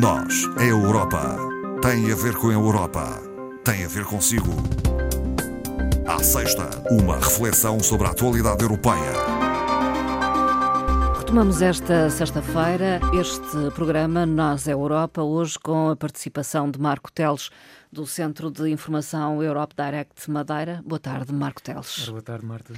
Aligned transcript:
Nós, 0.00 0.48
a 0.56 0.64
Europa, 0.64 1.36
tem 1.82 2.10
a 2.10 2.14
ver 2.14 2.34
com 2.36 2.48
a 2.48 2.52
Europa, 2.54 3.20
tem 3.62 3.84
a 3.84 3.88
ver 3.88 4.06
consigo. 4.06 4.50
À 6.06 6.18
sexta, 6.22 6.70
uma 6.90 7.16
reflexão 7.16 7.78
sobre 7.78 8.06
a 8.06 8.10
atualidade 8.10 8.62
europeia. 8.62 9.12
Retomamos 11.18 11.60
esta 11.60 12.08
sexta-feira 12.08 13.00
este 13.12 13.70
programa 13.74 14.24
Nós, 14.24 14.66
a 14.66 14.70
Europa, 14.70 15.22
hoje 15.22 15.58
com 15.58 15.90
a 15.90 15.96
participação 15.96 16.70
de 16.70 16.80
Marco 16.80 17.12
Teles, 17.12 17.50
do 17.92 18.06
Centro 18.06 18.50
de 18.50 18.70
Informação 18.70 19.42
Europe 19.42 19.74
Direct 19.76 20.30
Madeira. 20.30 20.80
Boa 20.86 20.98
tarde, 20.98 21.34
Marco 21.34 21.60
Teles. 21.60 22.08
Boa 22.08 22.22
tarde, 22.22 22.46
Marta. 22.46 22.72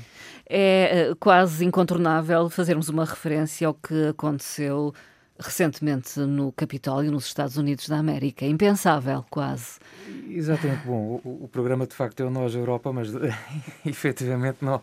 É 0.48 1.10
eh, 1.10 1.14
quase 1.20 1.64
incontornável 1.64 2.50
fazermos 2.50 2.88
uma 2.88 3.04
referência 3.04 3.68
ao 3.68 3.74
que 3.74 4.08
aconteceu 4.08 4.92
recentemente 5.38 6.20
no 6.20 6.52
Capitólio, 6.52 7.10
nos 7.10 7.26
Estados 7.26 7.56
Unidos 7.56 7.88
da 7.88 7.98
América. 7.98 8.46
Impensável, 8.46 9.24
quase. 9.30 9.78
Exatamente. 10.28 10.86
Bom, 10.86 11.20
o, 11.24 11.44
o 11.44 11.48
programa 11.48 11.86
de 11.86 11.94
facto 11.94 12.20
é 12.20 12.24
o 12.24 12.30
Nós 12.30 12.54
Europa, 12.54 12.92
mas 12.92 13.08
efetivamente 13.84 14.58
não. 14.64 14.82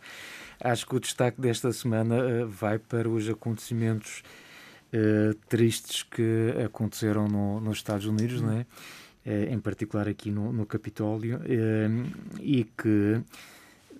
Acho 0.64 0.86
que 0.86 0.96
o 0.96 1.00
destaque 1.00 1.42
desta 1.42 1.72
semana 1.72 2.16
uh, 2.16 2.48
vai 2.48 2.78
para 2.78 3.10
os 3.10 3.28
acontecimentos 3.28 4.22
uh, 4.94 5.34
tristes 5.50 6.04
que 6.04 6.54
aconteceram 6.64 7.28
no, 7.28 7.60
nos 7.60 7.78
Estados 7.78 8.06
Unidos, 8.06 8.42
não 8.42 8.54
é? 8.54 8.66
Uh, 9.26 9.54
em 9.54 9.60
particular 9.60 10.08
aqui 10.08 10.32
no, 10.32 10.52
no 10.52 10.66
Capitólio, 10.66 11.40
e 12.40 12.64
que 12.64 13.22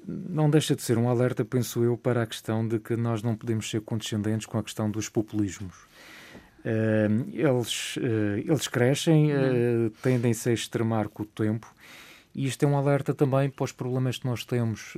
não 0.08 0.50
deixa 0.50 0.76
de 0.76 0.82
ser 0.82 0.98
um 0.98 1.10
alerta, 1.10 1.46
penso 1.46 1.84
eu, 1.84 1.96
para 1.96 2.24
a 2.24 2.26
questão 2.26 2.68
de 2.68 2.80
que 2.80 2.96
nós 2.96 3.22
não 3.22 3.36
podemos 3.36 3.70
ser 3.70 3.82
condescendentes 3.82 4.48
com 4.48 4.58
a 4.58 4.64
questão 4.64 4.90
dos 4.90 5.08
populismos. 5.10 5.91
Uh, 6.64 7.30
eles, 7.34 7.98
uh, 7.98 8.38
eles 8.38 8.68
crescem, 8.68 9.32
uh, 9.32 9.90
tendem-se 10.02 10.50
a 10.50 10.54
extremar 10.54 11.08
com 11.08 11.24
o 11.24 11.26
tempo. 11.26 11.74
E 12.34 12.46
isto 12.46 12.64
é 12.64 12.68
um 12.68 12.78
alerta 12.78 13.14
também 13.14 13.50
para 13.50 13.66
os 13.66 13.72
problemas 13.72 14.18
que 14.18 14.26
nós 14.26 14.46
temos 14.46 14.94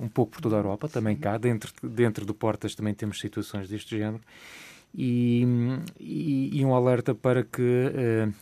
um 0.00 0.08
pouco 0.08 0.32
por 0.32 0.40
toda 0.40 0.56
a 0.56 0.58
Europa, 0.58 0.88
também 0.88 1.16
cá, 1.16 1.38
dentro, 1.38 1.72
dentro 1.80 2.26
de 2.26 2.32
portas 2.34 2.74
também 2.74 2.92
temos 2.92 3.20
situações 3.20 3.68
deste 3.68 3.96
género. 3.96 4.20
E, 4.92 5.46
e, 6.00 6.58
e 6.58 6.64
um 6.64 6.74
alerta 6.74 7.14
para 7.14 7.44
que, 7.44 8.32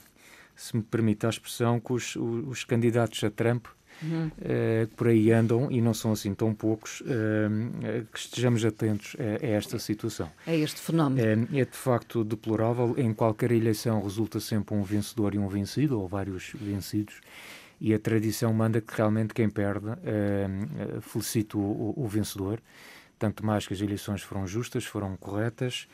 se 0.55 0.75
me 0.75 0.83
permite 0.83 1.27
a 1.27 1.29
expressão, 1.29 1.79
que 1.79 1.93
os, 1.93 2.17
os 2.17 2.65
candidatos 2.65 3.23
a 3.23 3.29
Trump 3.29 3.67
uhum. 4.03 4.27
uh, 4.27 4.87
por 4.97 5.09
aí 5.09 5.31
andam 5.33 5.71
e 5.71 5.81
não 5.81 5.95
são 5.95 6.13
assim 6.13 6.35
tão 6.35 6.55
poucos, 6.55 7.01
uh, 7.03 8.07
que 8.13 8.19
estejamos 8.19 8.65
atentos 8.65 9.17
a, 9.19 9.45
a, 9.45 9.49
esta 9.49 9.79
situação. 9.79 10.31
É 10.47 10.57
este 10.57 10.81
fenómeno. 10.81 11.49
É, 11.53 11.61
é 11.61 11.65
de 11.65 11.77
facto 11.77 12.25
deplorável. 12.25 12.95
Em 12.97 13.13
qualquer 13.13 13.53
eleição 13.53 14.03
resulta 14.03 14.41
sempre 14.41 14.75
um 14.75 14.83
vencedor 14.83 15.35
e 15.35 15.39
um 15.39 15.49
vencido, 15.49 16.01
ou 16.01 16.09
vários 16.09 16.53
vencidos 16.55 17.21
e 17.81 17.93
a 17.93 17.99
tradição 17.99 18.53
manda 18.53 18.81
que 18.81 18.97
realmente 18.97 19.35
quem 19.35 19.49
perde 19.49 19.87
uh, 19.87 21.01
felicite 21.01 21.57
o, 21.57 21.93
o, 21.97 22.07
vencedor, 22.09 22.61
tanto 23.19 23.45
mais 23.45 23.67
que 23.67 23.75
as 23.75 23.81
eleições 23.81 24.23
foram 24.23 24.47
justas, 24.47 24.85
foram 24.85 25.17
corretas 25.17 25.87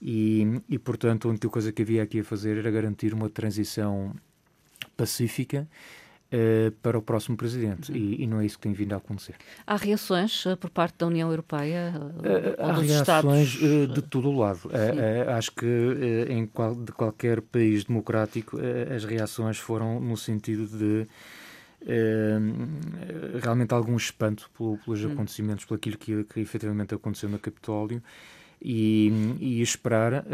e, 0.00 0.60
e, 0.68 0.78
portanto, 0.78 1.26
a 1.26 1.30
única 1.30 1.48
coisa 1.48 1.72
que 1.72 1.82
havia 1.82 2.02
aqui 2.02 2.20
a 2.20 2.24
fazer 2.24 2.58
era 2.58 2.70
garantir 2.70 3.12
uma 3.12 3.28
transição 3.28 4.14
pacífica 4.96 5.68
uh, 6.34 6.70
para 6.82 6.98
o 6.98 7.02
próximo 7.02 7.36
presidente. 7.36 7.90
Uhum. 7.90 7.96
E, 7.96 8.22
e, 8.22 8.26
não 8.26 8.40
é 8.40 8.46
isso 8.46 8.56
que 8.56 8.62
tem 8.62 8.72
vindo 8.72 8.92
a 8.92 8.96
acontecer. 8.96 9.34
Há 9.66 9.76
reações 9.76 10.44
uh, 10.46 10.56
por 10.56 10.70
parte 10.70 10.96
da 10.98 11.06
União 11.06 11.30
Europeia? 11.30 11.92
Uh, 11.96 12.62
há 12.62 12.72
reações 12.72 13.50
de 13.50 14.02
todo 14.02 14.28
o 14.28 14.38
lado. 14.38 14.70
acho 15.36 15.52
que 15.52 16.26
em 16.28 16.46
qual, 16.46 16.74
de 16.74 16.92
qualquer 16.92 17.40
país 17.40 17.84
democrático 17.84 18.58
as 18.94 19.04
reações 19.04 19.58
foram 19.58 20.00
no 20.00 20.16
sentido 20.16 20.66
de 20.66 21.06
realmente 23.42 23.74
algum 23.74 23.96
espanto 23.96 24.50
pelo, 24.56 24.78
pelos 24.78 25.04
hum. 25.04 25.12
acontecimentos, 25.12 25.64
por 25.64 25.74
aquilo 25.74 25.98
que, 25.98 26.24
que 26.24 26.40
efetivamente 26.40 26.94
aconteceu 26.94 27.28
no 27.28 27.38
Capitólio. 27.38 28.02
E, 28.66 29.36
e, 29.40 29.60
esperar 29.60 30.24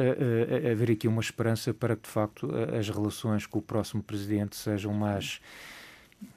haver 0.70 0.92
aqui 0.92 1.08
uma 1.08 1.20
esperança 1.20 1.74
para 1.74 1.96
que 1.96 2.02
de 2.02 2.08
facto 2.08 2.48
as 2.78 2.88
relações 2.88 3.44
com 3.44 3.58
o 3.58 3.62
próximo 3.62 4.04
presidente 4.04 4.54
sejam 4.54 4.92
mais 4.92 5.40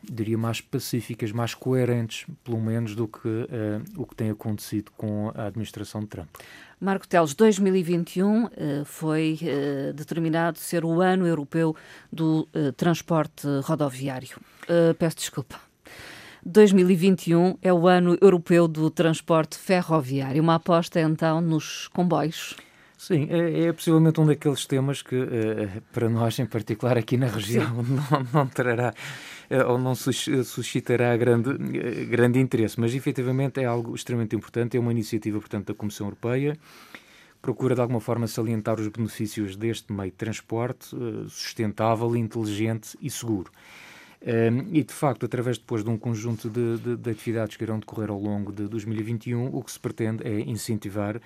diria, 0.04 0.38
mais 0.38 0.62
pacíficas, 0.62 1.32
mais 1.32 1.54
coerentes, 1.54 2.26
pelo 2.44 2.60
menos, 2.60 2.96
do 2.96 3.08
que 3.08 3.28
uh, 3.28 3.84
o 3.98 4.06
que 4.06 4.16
tem 4.16 4.30
acontecido 4.30 4.92
com 4.96 5.32
a 5.36 5.46
administração 5.46 6.02
de 6.02 6.08
Trump. 6.08 6.30
Marco 6.80 7.08
Teles, 7.08 7.34
2021 7.34 8.46
uh, 8.46 8.50
foi 8.86 9.40
uh, 9.42 9.94
determinado 9.94 10.60
ser 10.60 10.84
o 10.84 11.02
ano 11.02 11.26
europeu 11.26 11.76
do 12.12 12.48
transporte 12.76 13.48
rodoviário. 13.64 14.40
peço 15.00 15.18
desculpa. 15.18 15.60
2021 16.46 17.58
é 17.62 17.72
o 17.72 17.88
ano 17.88 18.18
europeu 18.22 18.68
do 18.68 18.90
transporte 18.90 19.58
ferroviário. 19.58 20.44
Uma 20.44 20.56
aposta 20.56 21.00
então 21.00 21.40
nos 21.40 21.88
comboios. 21.88 22.56
Sim, 22.98 23.28
é, 23.30 23.66
é, 23.66 23.74
possivelmente 23.74 24.20
um 24.20 24.26
daqueles 24.26 24.66
temas 24.66 25.02
que, 25.02 25.16
para 25.92 26.10
nós 26.10 26.38
em 26.40 26.46
particular 26.46 26.98
aqui 26.98 27.18
na 27.18 27.28
região, 27.28 27.72
não, 27.84 28.28
não 28.34 28.48
trará 28.48 28.94
eh, 28.94 28.94
ou 29.62 29.78
não 29.78 29.94
suscitará 29.96 31.16
grande, 31.18 31.52
eh, 31.78 32.06
grande 32.06 32.40
interesse, 32.40 32.80
mas 32.80 32.94
efetivamente 32.94 33.60
é 33.60 33.66
algo 33.66 33.96
extremamente 33.96 34.36
importante, 34.36 34.78
é 34.78 34.80
uma 34.80 34.92
iniciativa, 34.92 35.40
portanto, 35.40 35.68
da 35.68 35.74
Comissão 35.74 36.08
Europeia, 36.08 36.58
procura 37.42 37.76
de 37.76 37.82
alguma 37.82 38.00
forma 38.00 38.26
salientar 38.26 38.80
os 38.80 38.88
benefícios 38.88 39.56
deste 39.56 39.92
meio 39.92 40.12
de 40.12 40.18
transporte 40.18 40.96
eh, 40.96 41.26
sustentável, 41.30 42.16
inteligente 42.16 42.98
e 43.02 43.10
seguro. 43.10 43.52
e, 44.72 44.82
de 44.82 44.94
facto, 44.94 45.26
através 45.26 45.58
depois 45.58 45.84
de 45.84 45.90
um 45.90 45.98
conjunto 45.98 46.50
de, 46.50 46.78
de, 46.78 46.96
de, 46.96 47.10
atividades 47.10 47.58
que 47.58 47.64
irão 47.66 47.78
decorrer 47.78 48.10
ao 48.10 48.18
longo 48.18 48.54
de 48.54 48.70
2021, 48.70 49.54
o 49.54 49.62
que 49.62 49.70
se 49.70 49.78
pretende 49.78 50.26
é 50.26 50.40
incentivar 50.40 51.20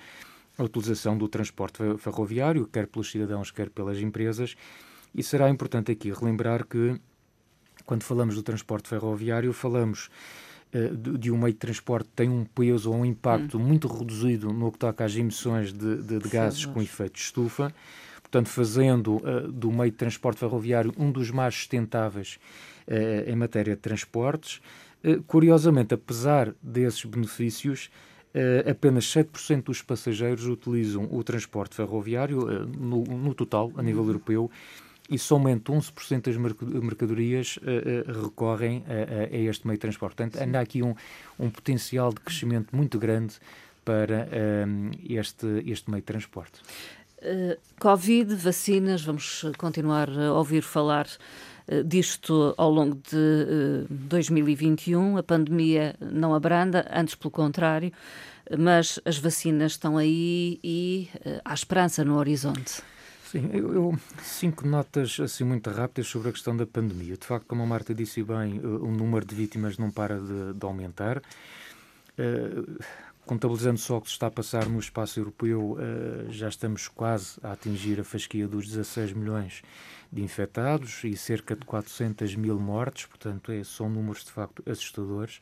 a 0.58 0.64
utilização 0.64 1.16
do 1.16 1.28
transporte 1.28 1.78
ferroviário, 1.98 2.66
quer 2.66 2.88
pelos 2.88 3.08
cidadãos, 3.08 3.52
quer 3.52 3.70
pelas 3.70 3.98
empresas, 3.98 4.56
e 5.14 5.22
será 5.22 5.48
importante 5.48 5.92
aqui 5.92 6.10
relembrar 6.10 6.66
que 6.66 7.00
quando 7.88 8.02
falamos 8.02 8.34
do 8.34 8.42
transporte 8.42 8.86
ferroviário, 8.86 9.50
falamos 9.50 10.10
uh, 10.74 10.94
de, 10.94 11.30
um 11.30 11.38
meio 11.38 11.54
de 11.54 11.58
transporte 11.58 12.04
que 12.10 12.16
tem 12.16 12.28
um 12.28 12.44
peso 12.44 12.90
ou 12.90 12.98
um 12.98 13.04
impacto 13.04 13.56
hum. 13.56 13.62
muito 13.62 13.88
reduzido 13.88 14.52
no 14.52 14.70
que 14.70 14.78
toca 14.78 15.06
às 15.06 15.16
emissões 15.16 15.72
de, 15.72 16.02
de, 16.02 16.18
de 16.18 16.28
gases 16.28 16.66
com 16.66 16.82
efeito 16.82 17.14
de 17.14 17.20
estufa, 17.20 17.74
portanto, 18.20 18.50
fazendo 18.50 19.16
uh, 19.16 19.50
do 19.50 19.72
meio 19.72 19.90
de 19.90 19.96
transporte 19.96 20.38
ferroviário 20.38 20.92
um 20.98 21.10
dos 21.10 21.30
mais 21.30 21.54
sustentáveis 21.54 22.38
uh, 22.86 23.30
em 23.30 23.34
matéria 23.34 23.74
de 23.74 23.80
transportes. 23.80 24.60
curiosamente, 25.26 25.94
apesar 25.94 26.54
desses 26.62 27.06
benefícios, 27.06 27.88
apenas 28.70 29.06
7% 29.06 29.62
dos 29.62 29.80
passageiros 29.80 30.46
utilizam 30.46 31.08
o 31.10 31.24
transporte 31.24 31.74
ferroviário 31.74 32.68
no, 32.78 33.02
no 33.02 33.34
total, 33.34 33.72
a 33.76 33.82
nível 33.82 34.02
uhum. 34.02 34.08
europeu, 34.08 34.50
e 35.08 35.18
somente 35.18 35.72
11% 35.72 36.22
das 36.22 36.36
mercadorias 36.36 37.56
uh, 37.58 38.10
uh, 38.10 38.22
recorrem 38.24 38.84
a, 38.86 39.34
a, 39.34 39.36
este 39.36 39.66
meio 39.66 39.78
de 39.78 39.80
transporte. 39.80 40.16
Portanto, 40.16 40.42
anda 40.42 40.60
aqui 40.60 40.82
um, 40.82 40.94
um 41.38 41.50
potencial 41.50 42.12
de 42.12 42.20
crescimento 42.20 42.76
muito 42.76 42.98
grande 42.98 43.34
para 43.84 44.28
uh, 44.28 44.90
este, 45.08 45.46
este 45.66 45.90
meio 45.90 46.02
de 46.02 46.06
transporte. 46.06 46.60
Covid, 47.80 48.32
vacinas, 48.36 49.02
vamos 49.02 49.44
continuar 49.56 50.08
a 50.08 50.32
ouvir 50.34 50.62
falar 50.62 51.08
disto 51.84 52.54
ao 52.56 52.70
longo 52.70 52.94
de 52.94 53.86
2021. 53.90 55.16
A 55.16 55.22
pandemia 55.24 55.96
não 56.00 56.32
abranda, 56.32 56.88
antes 56.94 57.16
pelo 57.16 57.32
contrário, 57.32 57.92
mas 58.56 59.00
as 59.04 59.18
vacinas 59.18 59.72
estão 59.72 59.98
aí 59.98 60.60
e 60.62 61.08
há 61.44 61.52
esperança 61.52 62.04
no 62.04 62.16
horizonte. 62.18 62.82
Sim, 63.30 63.50
eu, 63.52 63.74
eu, 63.74 63.98
cinco 64.22 64.66
notas 64.66 65.20
assim 65.20 65.44
muito 65.44 65.68
rápidas 65.68 66.06
sobre 66.06 66.30
a 66.30 66.32
questão 66.32 66.56
da 66.56 66.66
pandemia. 66.66 67.14
De 67.14 67.26
facto, 67.26 67.44
como 67.44 67.62
a 67.62 67.66
Marta 67.66 67.94
disse 67.94 68.22
bem, 68.22 68.56
eh, 68.56 68.66
o 68.66 68.90
número 68.90 69.26
de 69.26 69.34
vítimas 69.34 69.76
não 69.76 69.90
para 69.90 70.18
de, 70.18 70.54
de 70.54 70.64
aumentar. 70.64 71.18
Uh, 71.18 72.82
contabilizando 73.26 73.78
só 73.78 73.98
o 73.98 74.00
que 74.00 74.08
se 74.08 74.14
está 74.14 74.28
a 74.28 74.30
passar 74.30 74.66
no 74.66 74.78
espaço 74.78 75.20
europeu, 75.20 75.72
uh, 75.72 76.32
já 76.32 76.48
estamos 76.48 76.88
quase 76.88 77.38
a 77.42 77.52
atingir 77.52 78.00
a 78.00 78.04
fasquia 78.04 78.48
dos 78.48 78.66
16 78.66 79.12
milhões 79.12 79.62
de 80.10 80.22
infectados 80.22 81.04
e 81.04 81.14
cerca 81.14 81.54
de 81.54 81.66
400 81.66 82.34
mil 82.34 82.58
mortes, 82.58 83.04
portanto, 83.04 83.52
é, 83.52 83.62
são 83.62 83.90
números 83.90 84.24
de 84.24 84.30
facto 84.30 84.62
assustadores. 84.66 85.38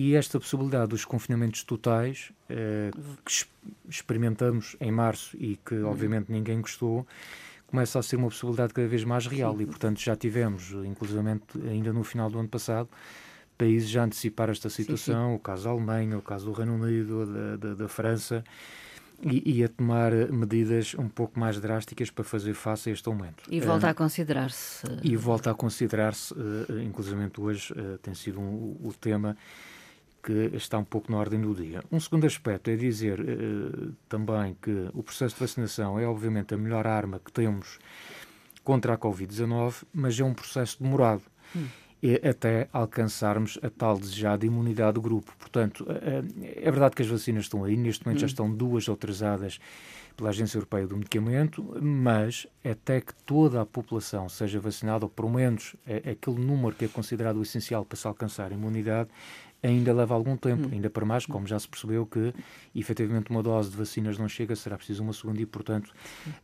E 0.00 0.14
esta 0.14 0.38
possibilidade 0.38 0.90
dos 0.90 1.04
confinamentos 1.04 1.64
totais, 1.64 2.30
eh, 2.48 2.92
que 3.24 3.44
experimentamos 3.90 4.76
em 4.80 4.92
março 4.92 5.36
e 5.36 5.56
que 5.56 5.74
uhum. 5.74 5.90
obviamente 5.90 6.30
ninguém 6.30 6.60
gostou, 6.60 7.04
começa 7.66 7.98
a 7.98 8.02
ser 8.02 8.14
uma 8.14 8.28
possibilidade 8.28 8.72
cada 8.72 8.86
vez 8.86 9.02
mais 9.02 9.26
real. 9.26 9.60
E, 9.60 9.66
portanto, 9.66 9.98
já 9.98 10.14
tivemos, 10.14 10.70
inclusivamente 10.86 11.46
ainda 11.68 11.92
no 11.92 12.04
final 12.04 12.30
do 12.30 12.38
ano 12.38 12.48
passado, 12.48 12.88
países 13.58 13.88
já 13.88 14.04
antecipar 14.04 14.50
esta 14.50 14.70
situação, 14.70 15.30
sim, 15.30 15.30
sim. 15.30 15.34
o 15.34 15.38
caso 15.40 15.64
da 15.64 15.70
Alemanha, 15.70 16.16
o 16.16 16.22
caso 16.22 16.44
do 16.44 16.52
Reino 16.52 16.76
Unido, 16.76 17.26
da, 17.26 17.56
da, 17.56 17.74
da 17.74 17.88
França. 17.88 18.44
e, 19.20 19.58
e, 19.58 19.64
a 19.64 19.68
tomar 19.68 20.12
medidas 20.30 20.94
um 20.94 21.08
pouco 21.08 21.40
mais 21.40 21.60
drásticas 21.60 22.08
para 22.08 22.22
fazer 22.22 22.54
face 22.54 22.88
a 22.88 22.92
este 22.92 23.08
aumento. 23.08 23.42
E 23.50 23.60
volta 23.60 23.88
uh, 23.88 23.90
a 23.90 23.94
considerar-se. 23.94 24.86
E 25.02 25.16
volta 25.16 25.50
a 25.50 25.54
considerar-se, 25.54 26.32
uh, 26.34 26.80
inclusive 26.80 27.18
hoje 27.36 27.72
uh, 27.72 27.98
tem 27.98 28.14
sido 28.14 28.38
um, 28.38 28.76
o 28.80 28.94
tema 28.96 29.36
que 30.22 30.50
está 30.54 30.78
um 30.78 30.84
pouco 30.84 31.10
na 31.10 31.18
ordem 31.18 31.40
do 31.40 31.54
dia. 31.54 31.82
Um 31.90 32.00
segundo 32.00 32.26
aspecto 32.26 32.70
é 32.70 32.76
dizer 32.76 33.20
uh, 33.20 33.92
também 34.08 34.56
que 34.60 34.88
o 34.92 35.02
processo 35.02 35.34
de 35.34 35.40
vacinação 35.40 35.98
é 35.98 36.06
obviamente 36.06 36.54
a 36.54 36.56
melhor 36.56 36.86
arma 36.86 37.20
que 37.24 37.32
temos 37.32 37.78
contra 38.62 38.94
a 38.94 38.98
Covid-19, 38.98 39.84
mas 39.92 40.18
é 40.18 40.24
um 40.24 40.34
processo 40.34 40.82
demorado. 40.82 41.22
Hum. 41.56 41.66
até 42.22 42.68
alcançarmos 42.72 43.58
a 43.62 43.70
tal 43.70 43.98
desejada 43.98 44.44
imunidade 44.44 44.92
do 44.92 45.00
grupo. 45.00 45.34
Portanto, 45.38 45.84
uh, 45.84 46.44
é 46.44 46.70
verdade 46.70 46.94
que 46.94 47.02
as 47.02 47.08
vacinas 47.08 47.44
estão 47.44 47.64
aí, 47.64 47.76
neste 47.76 48.04
momento 48.04 48.18
hum. 48.18 48.20
já 48.20 48.26
estão 48.26 48.50
duas 48.50 48.88
autorizadas 48.88 49.58
pela 50.18 50.30
Agência 50.30 50.58
Europeia 50.58 50.84
do 50.84 50.96
Medicamento, 50.96 51.64
mas 51.80 52.44
até 52.64 53.00
que 53.00 53.14
toda 53.24 53.62
a 53.62 53.64
população 53.64 54.28
seja 54.28 54.58
vacinada, 54.58 55.04
ou 55.04 55.08
pelo 55.08 55.30
menos 55.30 55.76
é, 55.86 56.10
aquele 56.10 56.44
número 56.44 56.74
que 56.74 56.84
é 56.84 56.88
considerado 56.88 57.40
essencial 57.40 57.84
para 57.84 57.96
se 57.96 58.04
alcançar 58.04 58.50
a 58.50 58.54
imunidade, 58.54 59.08
ainda 59.62 59.94
leva 59.94 60.14
algum 60.14 60.36
tempo, 60.36 60.66
hum. 60.66 60.70
ainda 60.72 60.90
para 60.90 61.06
mais, 61.06 61.24
como 61.24 61.46
já 61.46 61.56
se 61.56 61.68
percebeu 61.68 62.04
que 62.04 62.34
efetivamente 62.74 63.30
uma 63.30 63.44
dose 63.44 63.70
de 63.70 63.76
vacinas 63.76 64.18
não 64.18 64.28
chega, 64.28 64.56
será 64.56 64.76
preciso 64.76 65.04
uma 65.04 65.12
segunda 65.12 65.40
e, 65.40 65.46
portanto, 65.46 65.94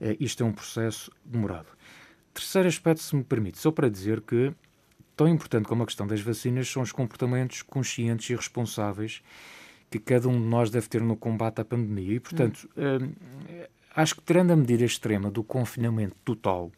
eh, 0.01 0.17
isto 0.21 0.45
é 0.45 0.47
um 0.47 0.53
processo 0.53 1.11
demorado. 1.25 1.67
Terceiro 2.33 2.69
aspecto, 2.69 3.03
se 3.03 3.17
me 3.17 3.25
permite, 3.25 3.59
só 3.59 3.73
para 3.73 3.89
dizer 3.89 4.21
que 4.21 4.53
tão 5.17 5.27
importante 5.27 5.67
como 5.67 5.83
a 5.83 5.87
questão 5.87 6.07
das 6.07 6.21
vacinas 6.21 6.69
são 6.69 6.81
os 6.81 6.93
comportamentos 6.93 7.61
conscientes 7.63 8.31
e 8.31 8.37
responsáveis 8.37 9.21
que 9.91 9.99
cada 9.99 10.29
um 10.29 10.41
de 10.41 10.47
nós 10.47 10.71
deve 10.71 10.89
ter 10.89 11.01
no 11.01 11.17
combate 11.17 11.61
à 11.61 11.65
pandemia. 11.65 12.15
E, 12.15 12.21
portanto, 12.21 12.69
hum. 12.77 13.13
eh, 13.49 13.69
acho 13.95 14.17
que, 14.17 14.23
tirando 14.23 14.51
a 14.51 14.57
medida 14.57 14.85
extrema 14.85 15.31
do 15.31 15.43
confinamento 15.43 16.17
total, 16.25 16.71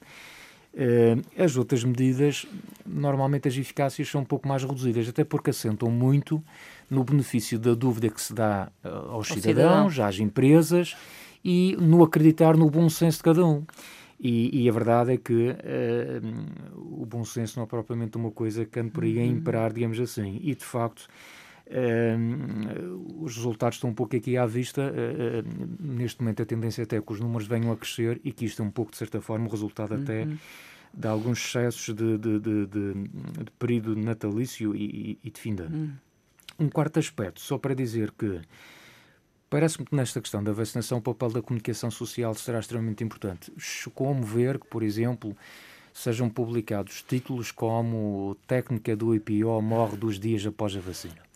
Uh, 0.77 1.43
as 1.43 1.57
outras 1.57 1.83
medidas, 1.83 2.47
normalmente 2.85 3.49
as 3.49 3.57
eficácias 3.57 4.11
são 4.11 4.21
um 4.21 4.25
pouco 4.27 4.47
mais 4.47 4.63
reduzidas, 4.63 5.09
até 5.09 5.25
porque 5.25 5.49
assentam 5.49 5.91
muito 5.91 6.45
no 6.91 7.03
benefício 7.03 7.59
da 7.59 7.73
dúvida 7.73 8.11
que 8.11 8.21
se 8.21 8.35
dá 8.35 8.71
uh, 8.85 8.89
aos 9.13 9.27
cidadãos, 9.27 9.95
cidadão. 9.95 10.07
às 10.07 10.19
empresas 10.19 10.95
e 11.43 11.75
no 11.81 12.05
acreditar 12.05 12.59
no 12.59 12.69
bom 12.69 12.91
senso 12.91 13.17
de 13.17 13.25
cada 13.25 13.43
um. 13.47 13.65
E, 14.21 14.65
e 14.65 14.69
a 14.69 14.73
verdade 14.73 15.15
é 15.15 15.17
que 15.17 15.33
uh, 15.33 17.03
o 17.03 17.07
bom 17.07 17.25
senso 17.25 17.59
não 17.59 17.65
é 17.65 17.67
propriamente 17.67 18.19
uma 18.19 18.31
coisa 18.31 18.67
que 18.67 18.79
anda 18.79 18.91
por 18.91 19.05
aí 19.05 19.19
a 19.19 19.25
imperar, 19.25 19.73
digamos 19.73 19.99
assim. 19.99 20.41
E 20.43 20.55
de 20.55 20.65
facto, 20.65 21.09
Uh, 21.69 23.25
os 23.25 23.37
resultados 23.37 23.77
estão 23.77 23.91
um 23.91 23.95
pouco 23.95 24.17
aqui 24.17 24.37
à 24.37 24.47
vista. 24.47 24.83
Uh, 24.83 25.77
neste 25.81 26.21
momento, 26.21 26.43
a 26.43 26.47
tendência 26.47 26.85
até 26.85 26.97
é 26.97 27.01
que 27.01 27.13
os 27.13 27.21
números 27.21 27.47
venham 27.47 27.73
a 27.73 27.77
crescer 27.77 28.21
e 28.23 28.33
que 28.33 28.45
isto 28.45 28.63
é 28.63 28.65
um 28.65 28.71
pouco, 28.71 28.93
de 28.93 28.99
certa 28.99 29.21
forma, 29.21 29.47
o 29.47 29.51
resultado 29.51 29.95
uhum. 29.95 30.03
até 30.03 30.29
de 30.95 31.09
alguns 31.09 31.45
excessos 31.45 31.95
de, 31.95 32.17
de, 32.17 32.39
de, 32.39 32.67
de, 32.67 32.95
de 32.95 33.51
período 33.59 33.97
natalício 33.97 34.75
e, 34.75 35.19
e, 35.23 35.31
de 35.31 35.41
fim 35.41 35.55
de 35.55 35.63
ano. 35.65 35.77
Uhum. 35.77 36.67
Um 36.67 36.69
quarto 36.71 36.99
aspecto, 36.99 37.41
só 37.41 37.59
para 37.59 37.75
dizer 37.75 38.13
que 38.13 38.41
parece-me 39.51 39.85
que 39.85 39.95
nesta 39.95 40.21
questão 40.21 40.43
da 40.43 40.53
vacinação 40.53 40.99
o 40.99 41.03
papel 41.03 41.31
da 41.31 41.43
comunicação 41.43 41.91
social 41.91 42.35
será 42.35 42.61
extremamente 42.61 43.05
importante. 43.05 43.53
Chocou-me 43.59 44.25
ver 44.25 44.59
que, 44.59 44.67
por 44.67 44.83
exemplo, 44.83 45.37
sejam 45.93 46.31
publicados 46.31 47.03
títulos 47.03 47.51
como 47.51 48.37
Técnica 48.47 48.97
do 48.97 49.15
IPO 49.15 49.61
morre 49.61 49.97
dos 49.97 50.19
dias 50.19 50.47
após 50.47 50.75
a 50.75 50.81
vacina. 50.81 51.27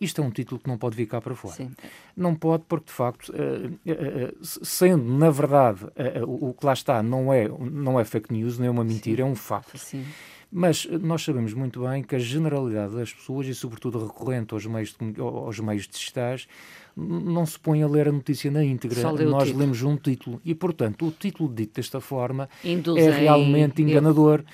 Isto 0.00 0.22
é 0.22 0.24
um 0.24 0.30
título 0.30 0.60
que 0.60 0.68
não 0.68 0.78
pode 0.78 0.96
vir 0.96 1.06
cá 1.06 1.20
para 1.20 1.34
fora. 1.34 1.54
Sim. 1.54 1.70
Não 2.16 2.34
pode, 2.34 2.64
porque 2.68 2.86
de 2.86 2.92
facto, 2.92 3.30
uh, 3.30 3.68
uh, 3.68 4.44
sendo 4.44 5.04
na 5.04 5.30
verdade 5.30 5.80
o 6.26 6.52
que 6.54 6.64
lá 6.64 6.72
está 6.72 7.02
não 7.02 7.32
é, 7.32 7.48
não 7.48 7.98
é 7.98 8.04
fake 8.04 8.32
news, 8.32 8.58
nem 8.58 8.68
é 8.68 8.70
uma 8.70 8.84
mentira, 8.84 9.22
Sim. 9.22 9.28
é 9.28 9.32
um 9.32 9.34
facto. 9.34 9.78
Sim. 9.78 10.04
Mas 10.50 10.86
nós 10.86 11.22
sabemos 11.22 11.52
muito 11.52 11.86
bem 11.86 12.02
que 12.02 12.16
a 12.16 12.18
generalidade 12.18 12.94
das 12.94 13.12
pessoas, 13.12 13.46
e 13.46 13.54
sobretudo 13.54 14.06
recorrente 14.06 14.54
aos 14.54 14.64
meios, 14.64 14.96
de, 14.98 15.20
aos 15.20 15.60
meios 15.60 15.86
digitais, 15.86 16.48
não 16.96 17.44
se 17.44 17.58
põe 17.58 17.82
a 17.82 17.86
ler 17.86 18.08
a 18.08 18.12
notícia 18.12 18.50
na 18.50 18.64
íntegra. 18.64 19.02
Nós 19.24 19.52
lemos 19.52 19.82
um 19.82 19.96
título. 19.96 20.40
E, 20.44 20.54
portanto, 20.54 21.06
o 21.06 21.10
título 21.10 21.52
dito 21.52 21.74
desta 21.74 22.00
forma 22.00 22.48
Induzem 22.64 23.06
é 23.06 23.10
realmente 23.10 23.82
enganador. 23.82 24.40
Eu 24.40 24.46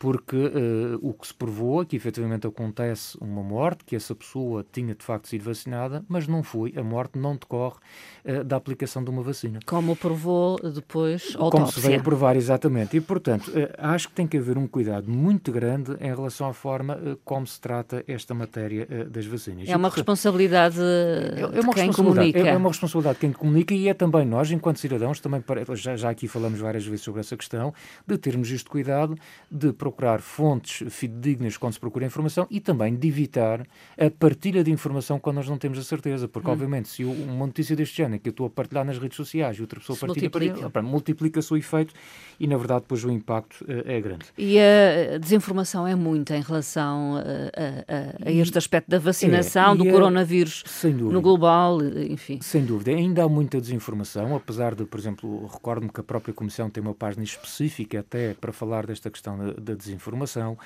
porque 0.00 0.34
uh, 0.34 0.98
o 1.02 1.12
que 1.12 1.26
se 1.26 1.34
provou 1.34 1.82
é 1.82 1.84
que 1.84 1.94
efetivamente 1.94 2.46
acontece 2.46 3.18
uma 3.20 3.42
morte, 3.42 3.84
que 3.84 3.94
essa 3.94 4.14
pessoa 4.14 4.64
tinha 4.72 4.94
de 4.94 5.04
facto 5.04 5.28
sido 5.28 5.44
vacinada, 5.44 6.02
mas 6.08 6.26
não 6.26 6.42
foi, 6.42 6.72
a 6.74 6.82
morte 6.82 7.18
não 7.18 7.34
decorre 7.34 7.76
uh, 8.24 8.42
da 8.42 8.56
aplicação 8.56 9.04
de 9.04 9.10
uma 9.10 9.22
vacina. 9.22 9.60
Como 9.66 9.94
provou 9.94 10.58
depois 10.58 11.36
a 11.36 11.42
autópsia. 11.42 11.50
Como 11.50 11.66
se 11.66 11.80
veio 11.80 12.00
a 12.00 12.02
provar, 12.02 12.34
exatamente. 12.34 12.96
E, 12.96 13.00
portanto, 13.02 13.48
uh, 13.48 13.68
acho 13.76 14.08
que 14.08 14.14
tem 14.14 14.26
que 14.26 14.38
haver 14.38 14.56
um 14.56 14.66
cuidado 14.66 15.06
muito 15.10 15.52
grande 15.52 15.92
em 16.00 16.14
relação 16.14 16.48
à 16.48 16.54
forma 16.54 16.98
como 17.22 17.46
se 17.46 17.60
trata 17.60 18.02
esta 18.08 18.32
matéria 18.32 18.86
das 19.10 19.26
vacinas. 19.26 19.68
É 19.68 19.76
uma 19.76 19.90
responsabilidade 19.90 20.80
é, 20.80 21.58
é 21.58 21.60
uma 21.60 21.74
quem 21.74 21.92
comunica. 21.92 22.38
É, 22.38 22.48
é, 22.48 22.56
uma 22.56 22.70
responsabilidade 22.70 23.16
de 23.16 23.20
quem 23.20 23.32
comunica 23.32 23.74
e 23.74 23.86
é 23.86 23.92
também 23.92 24.24
nós, 24.24 24.50
enquanto 24.50 24.78
cidadãos, 24.78 25.20
também 25.20 25.44
já, 25.74 25.94
já 25.94 26.08
aqui 26.08 26.26
falamos 26.26 26.58
várias 26.58 26.86
vezes 26.86 27.02
sobre 27.02 27.20
essa 27.20 27.36
questão, 27.36 27.74
de 28.06 28.16
termos 28.16 28.50
este 28.50 28.70
cuidado 28.70 29.14
de 29.50 29.74
procurar 29.74 29.89
fontes 30.20 30.92
fidedignas 30.92 31.56
quando 31.56 31.74
se 31.74 31.80
procura 31.80 32.06
informação 32.06 32.46
e 32.50 32.60
também 32.60 32.94
de 32.94 33.08
evitar 33.08 33.66
a 33.98 34.10
partilha 34.10 34.62
de 34.64 34.70
informação 34.70 35.18
quando 35.18 35.36
nós 35.36 35.48
não 35.48 35.58
temos 35.58 35.78
a 35.78 35.82
certeza, 35.82 36.28
porque 36.28 36.48
hum. 36.48 36.52
obviamente 36.52 36.88
se 36.88 37.04
uma 37.04 37.46
notícia 37.46 37.76
deste 37.76 37.96
género 37.96 38.20
que 38.20 38.28
eu 38.28 38.32
estou 38.32 38.46
a 38.46 38.50
partilhar 38.50 38.84
nas 38.84 38.98
redes 38.98 39.16
sociais 39.16 39.58
e 39.58 39.60
outra 39.60 39.80
pessoa 39.80 39.96
se 39.96 40.06
partilha, 40.06 40.30
multiplica. 40.30 40.82
multiplica-se 40.82 41.52
o 41.52 41.56
efeito 41.56 41.94
e 42.38 42.46
na 42.46 42.56
verdade 42.56 42.82
depois 42.82 43.04
o 43.04 43.10
impacto 43.10 43.62
uh, 43.62 43.82
é 43.84 44.00
grande. 44.00 44.26
E 44.36 44.58
a 44.58 45.18
desinformação 45.18 45.86
é 45.86 45.94
muita 45.94 46.36
em 46.36 46.42
relação 46.42 47.16
a, 47.16 48.26
a, 48.26 48.28
a 48.28 48.32
este 48.32 48.58
aspecto 48.58 48.90
da 48.90 48.98
vacinação, 48.98 49.72
é, 49.72 49.76
do 49.76 49.84
coronavírus 49.86 50.64
no 50.84 51.20
global, 51.20 51.82
enfim. 51.82 52.38
Sem 52.40 52.64
dúvida, 52.64 52.90
ainda 52.90 53.24
há 53.24 53.28
muita 53.28 53.60
desinformação, 53.60 54.34
apesar 54.34 54.74
de, 54.74 54.84
por 54.84 54.98
exemplo, 54.98 55.46
recordo-me 55.46 55.90
que 55.90 56.00
a 56.00 56.04
própria 56.04 56.34
Comissão 56.34 56.70
tem 56.70 56.82
uma 56.82 56.94
página 56.94 57.24
específica 57.24 58.00
até 58.00 58.34
para 58.34 58.52
falar 58.52 58.86
desta 58.86 59.10
questão 59.10 59.36
da, 59.38 59.52
da 59.52 59.74
desinformação, 59.80 60.56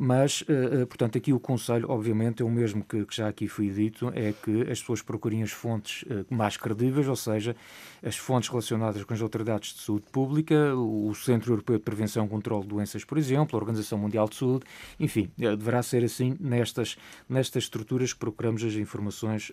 mas, 0.00 0.42
uh, 0.42 0.86
portanto, 0.86 1.18
aqui 1.18 1.32
o 1.32 1.40
conselho, 1.40 1.90
obviamente, 1.90 2.40
é 2.40 2.44
o 2.44 2.48
mesmo 2.48 2.84
que, 2.84 3.04
que, 3.04 3.16
já 3.16 3.26
aqui 3.26 3.48
foi 3.48 3.68
dito, 3.68 4.12
é 4.14 4.32
que 4.32 4.62
as 4.70 4.78
pessoas 4.78 5.02
procurem 5.02 5.42
as 5.42 5.50
fontes 5.50 6.02
uh, 6.02 6.24
mais 6.30 6.56
credíveis, 6.56 7.08
ou 7.08 7.16
seja, 7.16 7.56
as 8.00 8.16
fontes 8.16 8.48
relacionadas 8.48 9.02
com 9.02 9.12
as 9.12 9.20
autoridades 9.20 9.74
de 9.74 9.80
saúde 9.80 10.06
pública, 10.12 10.72
o 10.76 11.12
Centro 11.16 11.52
Europeu 11.52 11.78
de 11.78 11.82
Prevenção 11.82 12.26
e 12.26 12.28
Controlo 12.28 12.62
de 12.62 12.68
Doenças, 12.68 13.04
por 13.04 13.18
exemplo, 13.18 13.56
a 13.56 13.60
Organização 13.60 13.98
Mundial 13.98 14.28
de 14.28 14.36
Saúde, 14.36 14.64
enfim, 15.00 15.32
deverá 15.36 15.82
ser 15.82 16.04
assim 16.04 16.36
nestas, 16.38 16.96
nestas 17.28 17.64
estruturas 17.64 18.12
que 18.12 18.20
procuramos 18.20 18.62
as 18.62 18.74
informações 18.74 19.50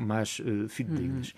mais 0.00 0.40
fidedignas. 0.68 1.34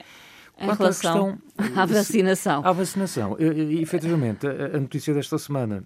Uhum. 0.59 0.71
Em 0.71 0.76
relação 0.76 1.38
à, 1.56 1.62
questão, 1.62 1.83
à 1.83 1.87
vacinação. 1.87 2.62
À 2.64 2.73
vacinação. 2.73 3.37
E, 3.40 3.83
efetivamente, 3.83 4.47
a 4.47 4.78
notícia 4.78 5.12
desta 5.12 5.37
semana 5.38 5.85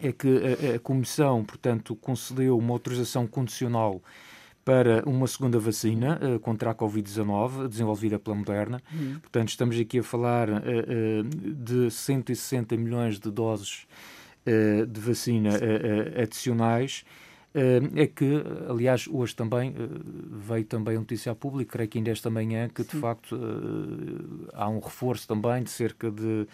é 0.00 0.12
que 0.12 0.28
a, 0.28 0.76
a 0.76 0.78
Comissão, 0.78 1.44
portanto, 1.44 1.94
concedeu 1.96 2.58
uma 2.58 2.72
autorização 2.72 3.26
condicional 3.26 4.02
para 4.66 5.08
uma 5.08 5.28
segunda 5.28 5.60
vacina 5.60 6.18
uh, 6.20 6.40
contra 6.40 6.72
a 6.72 6.74
Covid-19, 6.74 7.68
desenvolvida 7.68 8.18
pela 8.18 8.34
Moderna. 8.34 8.82
Uhum. 8.92 9.20
Portanto, 9.20 9.48
estamos 9.50 9.78
aqui 9.78 10.00
a 10.00 10.02
falar 10.02 10.50
uh, 10.50 10.54
uh, 10.56 11.22
de 11.22 11.88
160 11.88 12.76
milhões 12.76 13.20
de 13.20 13.30
doses 13.30 13.86
de 14.88 15.00
vacina 15.00 15.50
adicionais. 16.22 17.04
É 17.52 18.06
que, 18.06 18.44
aliás, 18.70 19.08
hoje 19.10 19.34
também 19.34 19.74
veio 20.30 20.64
também 20.64 20.94
a 20.94 21.00
notícia 21.00 21.34
pública, 21.34 21.72
creio 21.72 21.88
que 21.88 21.98
ainda 21.98 22.12
esta 22.12 22.30
manhã, 22.30 22.68
que 22.68 22.84
Sim. 22.84 22.90
de 22.92 23.00
facto 23.00 23.36
há 24.54 24.68
um 24.68 24.78
reforço 24.78 25.26
também 25.26 25.64
de 25.64 25.70
cerca 25.70 26.12
de 26.12 26.46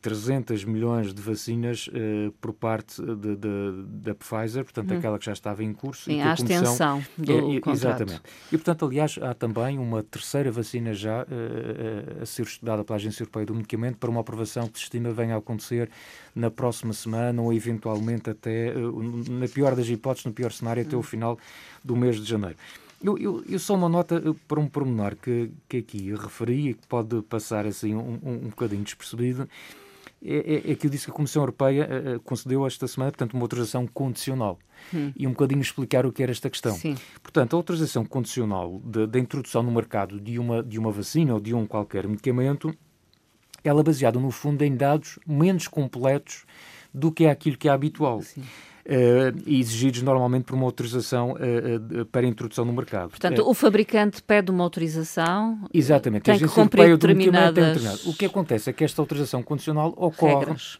300 0.00 0.64
milhões 0.64 1.14
de 1.14 1.22
vacinas 1.22 1.88
uh, 1.88 2.32
por 2.40 2.52
parte 2.52 3.00
de, 3.00 3.36
de, 3.36 3.82
da 3.86 4.14
Pfizer, 4.14 4.64
portanto, 4.64 4.92
hum. 4.92 4.98
aquela 4.98 5.18
que 5.18 5.26
já 5.26 5.32
estava 5.32 5.62
em 5.62 5.72
curso. 5.72 6.04
Sim, 6.04 6.18
e 6.18 6.20
a 6.20 6.34
extensão 6.34 7.02
do 7.16 7.32
é, 7.32 7.60
contrato. 7.60 7.70
Exatamente. 7.70 8.22
E, 8.48 8.56
portanto, 8.56 8.84
aliás, 8.84 9.18
há 9.22 9.34
também 9.34 9.78
uma 9.78 10.02
terceira 10.02 10.50
vacina 10.50 10.92
já 10.92 11.22
uh, 11.22 12.22
a 12.22 12.26
ser 12.26 12.42
estudada 12.42 12.82
pela 12.82 12.96
Agência 12.96 13.22
Europeia 13.22 13.46
do 13.46 13.54
Medicamento 13.54 13.98
para 13.98 14.10
uma 14.10 14.20
aprovação 14.20 14.66
que 14.66 14.78
se 14.78 14.84
estima 14.84 15.12
venha 15.12 15.36
a 15.36 15.38
acontecer 15.38 15.88
na 16.34 16.50
próxima 16.50 16.92
semana 16.92 17.40
ou 17.40 17.52
eventualmente 17.52 18.30
até, 18.30 18.74
na 18.74 19.46
pior 19.46 19.76
das 19.76 19.88
hipóteses, 19.88 20.26
no 20.26 20.32
pior 20.32 20.50
cenário, 20.50 20.82
até 20.82 20.96
o 20.96 21.02
final 21.02 21.38
do 21.84 21.94
mês 21.96 22.16
de 22.16 22.28
janeiro. 22.28 22.56
Eu, 23.02 23.16
eu, 23.16 23.44
eu 23.48 23.58
só 23.58 23.74
uma 23.74 23.88
nota 23.88 24.20
para 24.46 24.58
um 24.58 24.66
pormenor 24.66 25.14
que, 25.16 25.52
que 25.68 25.78
aqui 25.78 26.12
referi 26.14 26.70
e 26.70 26.74
que 26.74 26.86
pode 26.86 27.22
passar 27.22 27.64
assim 27.64 27.94
um, 27.94 28.18
um, 28.22 28.32
um 28.32 28.48
bocadinho 28.48 28.82
despercebido. 28.82 29.48
é, 30.20 30.36
é, 30.66 30.72
é 30.72 30.74
que 30.74 30.86
eu 30.86 30.90
disse 30.90 31.04
que 31.04 31.10
a 31.12 31.14
Comissão 31.14 31.42
Europeia 31.42 31.88
uh, 31.88 32.20
concedeu 32.20 32.66
esta 32.66 32.88
semana, 32.88 33.12
portanto, 33.12 33.34
uma 33.34 33.42
autorização 33.42 33.86
condicional. 33.86 34.58
Hum. 34.92 35.12
E 35.16 35.26
um 35.26 35.30
bocadinho 35.30 35.60
explicar 35.60 36.06
o 36.06 36.12
que 36.12 36.22
era 36.22 36.32
esta 36.32 36.50
questão. 36.50 36.74
Sim. 36.74 36.96
Portanto, 37.22 37.54
a 37.54 37.56
autorização 37.56 38.04
condicional 38.04 38.80
da 38.80 39.18
introdução 39.18 39.62
no 39.62 39.70
mercado 39.70 40.20
de 40.20 40.38
uma, 40.38 40.62
de 40.62 40.78
uma 40.78 40.90
vacina 40.90 41.34
ou 41.34 41.40
de 41.40 41.54
um 41.54 41.66
qualquer 41.66 42.06
medicamento, 42.08 42.74
ela 43.62 43.80
é 43.80 43.82
baseada, 43.84 44.18
no 44.18 44.30
fundo, 44.32 44.62
em 44.62 44.74
dados 44.76 45.20
menos 45.26 45.68
completos 45.68 46.44
do 46.92 47.12
que 47.12 47.26
é 47.26 47.30
aquilo 47.30 47.56
que 47.56 47.68
é 47.68 47.70
habitual. 47.70 48.22
Sim 48.22 48.42
uh, 48.88 49.50
exigidos 49.50 50.02
normalmente 50.02 50.44
por 50.44 50.54
uma 50.54 50.64
autorização 50.64 51.32
uh, 51.32 52.00
uh, 52.00 52.06
para 52.06 52.26
introdução 52.26 52.64
no 52.64 52.72
mercado. 52.72 53.10
Portanto, 53.10 53.48
o 53.48 53.54
fabricante 53.54 54.22
pede 54.22 54.50
uma 54.50 54.64
autorização, 54.64 55.68
Exatamente, 55.72 56.22
tem 56.22 56.38
que 56.38 56.48
cumprir 56.48 56.96
determinadas... 56.96 58.06
O 58.06 58.14
que 58.14 58.24
acontece 58.24 58.70
é 58.70 58.72
que 58.72 58.84
esta 58.84 59.02
autorização 59.02 59.42
condicional 59.42 59.92
ocorre... 59.96 60.46
Regras. 60.46 60.78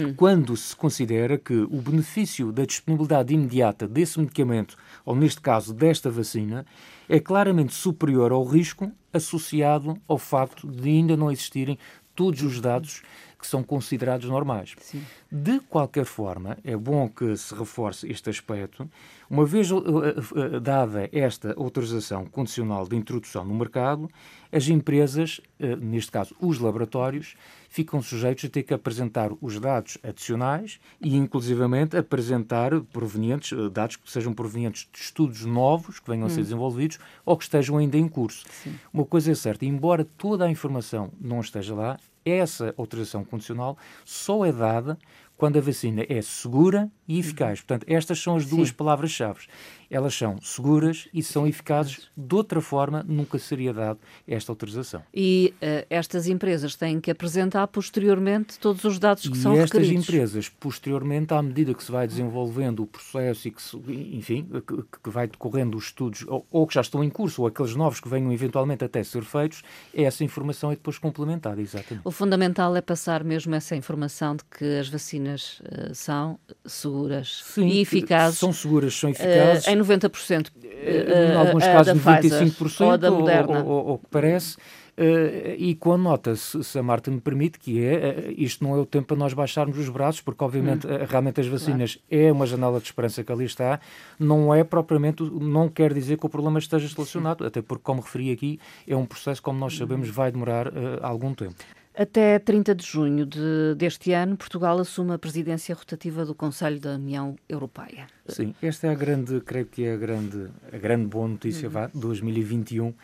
Hum. 0.00 0.14
Quando 0.14 0.56
se 0.56 0.74
considera 0.76 1.36
que 1.36 1.52
o 1.52 1.80
benefício 1.80 2.52
da 2.52 2.64
disponibilidade 2.64 3.34
imediata 3.34 3.88
desse 3.88 4.20
medicamento, 4.20 4.76
ou 5.04 5.16
neste 5.16 5.40
caso 5.40 5.74
desta 5.74 6.08
vacina, 6.08 6.64
é 7.08 7.18
claramente 7.18 7.74
superior 7.74 8.30
ao 8.30 8.44
risco 8.44 8.92
associado 9.12 9.96
ao 10.06 10.16
facto 10.16 10.68
de 10.68 10.88
ainda 10.88 11.16
não 11.16 11.30
existirem 11.30 11.76
todos 12.14 12.40
os 12.42 12.60
dados 12.60 13.02
que 13.40 13.46
são 13.46 13.62
considerados 13.62 14.28
normais. 14.28 14.74
Sim. 14.80 15.02
De 15.30 15.60
qualquer 15.60 16.04
forma, 16.04 16.58
é 16.62 16.76
bom 16.76 17.08
que 17.08 17.36
se 17.36 17.54
reforce 17.54 18.10
este 18.10 18.28
aspecto. 18.28 18.88
Uma 19.28 19.46
vez 19.46 19.70
uh, 19.70 19.78
uh, 19.78 20.60
dada 20.60 21.08
esta 21.12 21.54
autorização 21.56 22.26
condicional 22.26 22.86
de 22.86 22.96
introdução 22.96 23.44
no 23.44 23.54
mercado, 23.54 24.10
as 24.52 24.68
empresas, 24.68 25.40
neste 25.80 26.10
caso 26.10 26.34
os 26.40 26.58
laboratórios, 26.58 27.36
ficam 27.68 28.02
sujeitos 28.02 28.44
a 28.44 28.48
ter 28.48 28.64
que 28.64 28.74
apresentar 28.74 29.30
os 29.40 29.60
dados 29.60 29.96
adicionais 30.02 30.80
e, 31.00 31.14
inclusivamente, 31.14 31.96
apresentar 31.96 32.72
provenientes, 32.92 33.56
dados 33.70 33.94
que 33.94 34.10
sejam 34.10 34.34
provenientes 34.34 34.88
de 34.92 34.98
estudos 34.98 35.44
novos 35.44 36.00
que 36.00 36.10
venham 36.10 36.24
hum. 36.24 36.26
a 36.26 36.30
ser 36.30 36.40
hum. 36.40 36.42
desenvolvidos 36.42 36.98
ou 37.24 37.36
que 37.36 37.44
estejam 37.44 37.78
ainda 37.78 37.96
em 37.96 38.08
curso. 38.08 38.44
Sim. 38.50 38.74
Uma 38.92 39.04
coisa 39.04 39.30
é 39.30 39.34
certa, 39.36 39.64
embora 39.64 40.04
toda 40.04 40.44
a 40.44 40.50
informação 40.50 41.12
não 41.20 41.40
esteja 41.40 41.74
lá, 41.74 41.96
essa 42.30 42.74
autorização 42.76 43.24
condicional 43.24 43.76
só 44.04 44.44
é 44.44 44.52
dada 44.52 44.98
quando 45.36 45.56
a 45.56 45.60
vacina 45.60 46.04
é 46.08 46.20
segura 46.20 46.90
e 47.08 47.18
eficaz. 47.18 47.60
Uhum. 47.60 47.66
Portanto, 47.66 47.86
estas 47.88 48.20
são 48.20 48.36
as 48.36 48.46
duas 48.46 48.70
palavras-chave 48.70 49.46
elas 49.90 50.14
são 50.14 50.40
seguras 50.40 51.08
e 51.12 51.22
são 51.22 51.46
eficazes. 51.46 52.08
De 52.16 52.34
outra 52.34 52.60
forma, 52.60 53.04
nunca 53.06 53.38
seria 53.38 53.72
dado 53.72 53.98
esta 54.26 54.52
autorização. 54.52 55.02
E 55.12 55.52
uh, 55.56 55.86
estas 55.90 56.28
empresas 56.28 56.76
têm 56.76 57.00
que 57.00 57.10
apresentar 57.10 57.66
posteriormente 57.66 58.58
todos 58.58 58.84
os 58.84 58.98
dados 58.98 59.26
que 59.26 59.36
e 59.36 59.40
são 59.40 59.52
estas 59.52 59.72
requeridos. 59.72 60.02
estas 60.02 60.14
empresas, 60.14 60.48
posteriormente, 60.48 61.34
à 61.34 61.42
medida 61.42 61.74
que 61.74 61.82
se 61.82 61.90
vai 61.90 62.06
desenvolvendo 62.06 62.84
o 62.84 62.86
processo 62.86 63.48
e 63.48 63.50
que, 63.50 63.60
se, 63.60 63.76
enfim, 64.12 64.46
que, 64.66 64.98
que, 65.02 65.10
vai 65.10 65.26
decorrendo 65.26 65.76
os 65.76 65.86
estudos, 65.86 66.24
ou, 66.28 66.46
ou, 66.50 66.66
que 66.66 66.74
já 66.74 66.80
estão 66.80 67.02
em 67.02 67.10
curso, 67.10 67.42
ou 67.42 67.48
aqueles 67.48 67.74
novos 67.74 67.98
que 67.98 68.08
venham 68.08 68.32
eventualmente 68.32 68.84
até 68.84 69.02
ser 69.02 69.22
feitos, 69.24 69.62
essa 69.92 70.22
informação 70.22 70.70
é 70.70 70.74
depois 70.74 70.98
complementada, 70.98 71.60
exatamente. 71.60 72.02
O 72.04 72.10
fundamental 72.12 72.76
é 72.76 72.80
passar 72.80 73.24
mesmo 73.24 73.54
essa 73.54 73.74
informação 73.74 74.36
de 74.36 74.44
que 74.44 74.78
as 74.78 74.88
vacinas 74.88 75.60
uh, 75.60 75.94
são 75.94 76.38
seguras 76.64 77.42
Sim, 77.44 77.66
e 77.66 77.80
eficazes. 77.80 78.38
São 78.38 78.52
seguras, 78.52 78.94
são 78.94 79.10
eficazes. 79.10 79.66
Uh, 79.66 79.79
90%. 79.80 80.50
Em 80.62 81.34
alguns 81.34 81.64
casos, 81.64 81.94
95%, 82.02 83.04
ou 83.04 83.18
Moderna. 83.18 83.64
Ou, 83.64 83.98
que 83.98 84.06
parece. 84.10 84.56
Uh, 85.00 85.54
e 85.56 85.74
com 85.76 85.92
a 85.94 85.96
nota, 85.96 86.36
se, 86.36 86.62
se, 86.62 86.78
a 86.78 86.82
Marta 86.82 87.10
me 87.10 87.22
permite, 87.22 87.58
que 87.58 87.82
é, 87.82 88.28
uh, 88.28 88.34
isto 88.36 88.62
não 88.62 88.76
é 88.76 88.78
o 88.78 88.84
tempo 88.84 89.06
para 89.06 89.16
nós 89.16 89.32
baixarmos 89.32 89.78
os 89.78 89.88
braços, 89.88 90.20
porque 90.20 90.44
obviamente 90.44 90.86
hum. 90.86 90.90
uh, 90.90 91.06
realmente 91.08 91.40
as 91.40 91.46
vacinas 91.46 91.94
claro. 91.94 92.24
é 92.24 92.30
uma 92.30 92.44
janela 92.44 92.78
de 92.78 92.84
esperança 92.84 93.24
que 93.24 93.32
ali 93.32 93.46
está, 93.46 93.80
não 94.18 94.54
é 94.54 94.62
propriamente, 94.62 95.22
não 95.22 95.70
quer 95.70 95.94
dizer 95.94 96.18
que 96.18 96.26
o 96.26 96.28
problema 96.28 96.58
esteja 96.58 96.86
solucionado, 96.86 97.46
até 97.46 97.62
porque, 97.62 97.82
como 97.82 98.02
referi 98.02 98.30
aqui, 98.30 98.60
é 98.86 98.94
um 98.94 99.06
processo, 99.06 99.42
como 99.42 99.58
nós 99.58 99.74
sabemos, 99.74 100.08
uhum. 100.08 100.14
vai 100.14 100.30
demorar 100.30 100.70
algum 101.00 101.32
tempo. 101.32 101.54
Até 102.00 102.38
30 102.38 102.74
de 102.74 102.86
junho 102.86 103.26
de, 103.26 103.74
deste 103.76 104.14
ano, 104.14 104.34
Portugal 104.34 104.78
assume 104.78 105.12
a 105.12 105.18
presidência 105.18 105.74
rotativa 105.74 106.24
do 106.24 106.34
Conselho 106.34 106.80
da 106.80 106.94
União 106.94 107.36
Europeia. 107.46 108.06
Sim, 108.26 108.54
esta 108.62 108.86
é 108.86 108.90
a 108.90 108.94
grande, 108.94 109.38
creio 109.42 109.66
que 109.66 109.84
é 109.84 109.92
a 109.92 109.96
grande, 109.98 110.48
a 110.72 110.78
grande 110.78 111.04
boa 111.08 111.28
notícia, 111.28 111.68
uhum. 111.68 111.74
vá, 111.74 111.90
2021. 111.92 112.86
Um, 112.86 112.94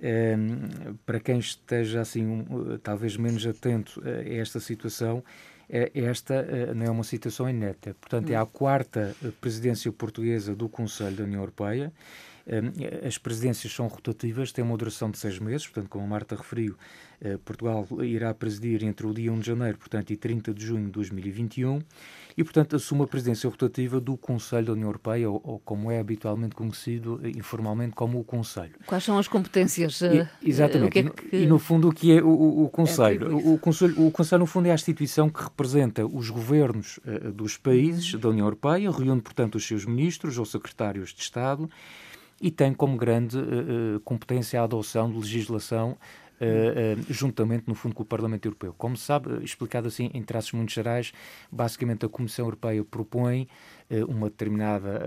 ehm, 0.00 0.94
para 1.04 1.20
quem 1.20 1.38
esteja 1.38 2.00
assim, 2.00 2.24
um, 2.24 2.78
talvez 2.82 3.18
menos 3.18 3.46
atento 3.46 4.02
a 4.02 4.26
esta 4.26 4.58
situação, 4.58 5.22
é, 5.68 5.90
esta 5.94 6.36
uh, 6.40 6.74
não 6.74 6.86
é 6.86 6.90
uma 6.90 7.04
situação 7.04 7.50
inédita. 7.50 7.94
Portanto, 8.00 8.30
é 8.30 8.36
a 8.36 8.42
uhum. 8.42 8.48
quarta 8.50 9.14
presidência 9.38 9.92
portuguesa 9.92 10.54
do 10.54 10.66
Conselho 10.66 11.14
da 11.14 11.24
União 11.24 11.42
Europeia. 11.42 11.92
Um, 12.46 13.06
as 13.06 13.18
presidências 13.18 13.72
são 13.72 13.88
rotativas, 13.88 14.52
têm 14.52 14.64
uma 14.64 14.76
duração 14.76 15.10
de 15.10 15.18
seis 15.18 15.38
meses, 15.38 15.66
portanto, 15.66 15.88
como 15.88 16.04
a 16.04 16.08
Marta 16.08 16.36
referiu, 16.36 16.76
uh, 17.20 17.38
Portugal 17.40 17.86
irá 18.02 18.32
presidir 18.32 18.84
entre 18.84 19.06
o 19.06 19.12
dia 19.12 19.32
1 19.32 19.40
de 19.40 19.46
janeiro, 19.46 19.78
portanto, 19.78 20.12
e 20.12 20.16
30 20.16 20.54
de 20.54 20.64
junho 20.64 20.86
de 20.86 20.92
2021 20.92 21.80
e, 22.36 22.44
portanto, 22.44 22.76
assume 22.76 23.02
a 23.02 23.06
presidência 23.06 23.48
rotativa 23.48 23.98
do 23.98 24.16
Conselho 24.16 24.66
da 24.66 24.72
União 24.74 24.88
Europeia, 24.88 25.30
ou, 25.30 25.40
ou 25.42 25.58
como 25.58 25.90
é 25.90 25.98
habitualmente 25.98 26.54
conhecido 26.54 27.18
eh, 27.24 27.30
informalmente 27.30 27.94
como 27.94 28.20
o 28.20 28.24
Conselho. 28.24 28.74
Quais 28.86 29.02
são 29.02 29.18
as 29.18 29.26
competências? 29.26 30.02
E, 30.02 30.18
eh, 30.18 30.28
exatamente. 30.42 30.98
É 30.98 31.02
que... 31.04 31.36
e, 31.36 31.46
no 31.46 31.58
fundo, 31.58 31.88
o 31.88 31.92
que 31.92 32.12
é 32.12 32.22
o, 32.22 32.28
o, 32.28 32.64
o 32.64 32.68
Conselho? 32.68 33.30
É 33.30 33.34
o, 33.34 33.54
o, 33.54 33.58
Conselho? 33.58 34.06
O 34.06 34.10
Conselho, 34.10 34.40
no 34.40 34.46
fundo, 34.46 34.66
é 34.66 34.70
a 34.70 34.74
instituição 34.74 35.30
que 35.30 35.42
representa 35.42 36.04
os 36.04 36.28
governos 36.28 36.98
uh, 36.98 37.32
dos 37.32 37.56
países 37.56 38.12
da 38.20 38.28
União 38.28 38.46
Europeia, 38.46 38.90
reúne, 38.90 39.22
portanto, 39.22 39.54
os 39.54 39.66
seus 39.66 39.86
ministros 39.86 40.36
ou 40.36 40.44
secretários 40.44 41.14
de 41.14 41.22
Estado 41.22 41.70
e 42.40 42.50
tem 42.50 42.72
como 42.72 42.96
grande 42.96 43.38
uh, 43.38 44.00
competência 44.04 44.60
a 44.60 44.64
adoção 44.64 45.10
de 45.10 45.18
legislação 45.18 45.96
Uh, 46.38 47.00
uh, 47.00 47.06
juntamente, 47.08 47.64
no 47.66 47.74
fundo, 47.74 47.94
com 47.94 48.02
o 48.02 48.06
Parlamento 48.06 48.44
Europeu. 48.44 48.74
Como 48.76 48.94
se 48.94 49.04
sabe, 49.04 49.42
explicado 49.42 49.88
assim 49.88 50.10
em 50.12 50.22
traços 50.22 50.52
muito 50.52 50.70
gerais, 50.70 51.10
basicamente 51.50 52.04
a 52.04 52.10
Comissão 52.10 52.44
Europeia 52.44 52.84
propõe 52.84 53.48
uh, 53.90 54.04
uma 54.04 54.28
determinada 54.28 55.00